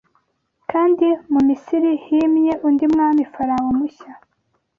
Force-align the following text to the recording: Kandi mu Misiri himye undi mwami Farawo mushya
Kandi 0.71 1.07
mu 1.31 1.39
Misiri 1.47 1.91
himye 2.05 2.53
undi 2.67 2.85
mwami 2.93 3.23
Farawo 3.33 3.69
mushya 3.77 4.13